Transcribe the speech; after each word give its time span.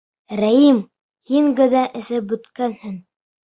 Рәим, 0.39 0.79
һин 1.33 1.53
генә 1.61 1.85
эсеп 2.03 2.29
бөткәнһең!.. 2.35 3.01